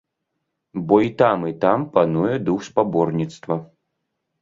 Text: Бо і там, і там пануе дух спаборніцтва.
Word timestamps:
Бо 0.87 0.99
і 1.01 1.11
там, 1.21 1.45
і 1.53 1.55
там 1.67 1.87
пануе 1.99 2.35
дух 2.49 2.67
спаборніцтва. 2.71 3.63